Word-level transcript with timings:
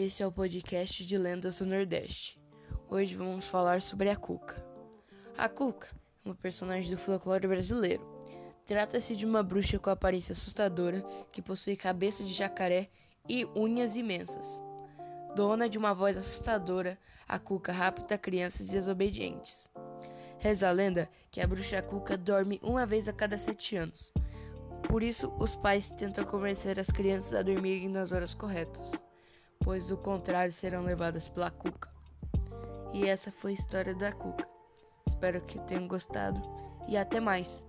Esse 0.00 0.22
é 0.22 0.26
o 0.28 0.30
podcast 0.30 1.04
de 1.04 1.18
Lendas 1.18 1.58
do 1.58 1.66
Nordeste. 1.66 2.38
Hoje 2.88 3.16
vamos 3.16 3.48
falar 3.48 3.82
sobre 3.82 4.08
a 4.08 4.14
Cuca. 4.14 4.64
A 5.36 5.48
Cuca 5.48 5.88
é 6.24 6.28
uma 6.28 6.36
personagem 6.36 6.88
do 6.88 6.96
folclore 6.96 7.48
brasileiro. 7.48 8.06
Trata-se 8.64 9.16
de 9.16 9.26
uma 9.26 9.42
bruxa 9.42 9.76
com 9.76 9.90
aparência 9.90 10.30
assustadora 10.30 11.04
que 11.32 11.42
possui 11.42 11.74
cabeça 11.74 12.22
de 12.22 12.32
jacaré 12.32 12.88
e 13.28 13.44
unhas 13.56 13.96
imensas. 13.96 14.62
Dona 15.34 15.68
de 15.68 15.76
uma 15.76 15.92
voz 15.92 16.16
assustadora, 16.16 16.96
a 17.26 17.40
Cuca 17.40 17.72
rapta 17.72 18.16
crianças 18.16 18.68
desobedientes. 18.68 19.68
Reza 20.38 20.68
a 20.68 20.70
lenda 20.70 21.10
que 21.28 21.40
a 21.40 21.46
bruxa 21.48 21.82
Cuca 21.82 22.16
dorme 22.16 22.60
uma 22.62 22.86
vez 22.86 23.08
a 23.08 23.12
cada 23.12 23.36
sete 23.36 23.74
anos. 23.74 24.12
Por 24.88 25.02
isso, 25.02 25.34
os 25.40 25.56
pais 25.56 25.88
tentam 25.88 26.24
convencer 26.24 26.78
as 26.78 26.86
crianças 26.86 27.34
a 27.34 27.42
dormirem 27.42 27.88
nas 27.88 28.12
horas 28.12 28.32
corretas, 28.32 28.92
pois 29.60 29.88
do 29.88 29.96
contrário 29.96 30.52
serão 30.52 30.82
levadas 30.82 31.28
pela 31.28 31.50
Cuca. 31.50 31.90
E 32.92 33.06
essa 33.06 33.30
foi 33.30 33.50
a 33.50 33.54
história 33.54 33.94
da 33.94 34.12
Cuca. 34.12 34.48
Espero 35.06 35.40
que 35.42 35.58
tenham 35.60 35.86
gostado 35.86 36.40
e 36.88 36.96
até 36.96 37.20
mais! 37.20 37.67